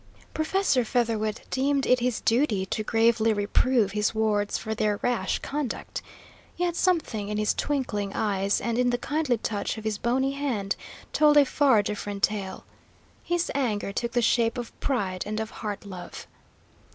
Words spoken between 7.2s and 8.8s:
in his twinkling eyes and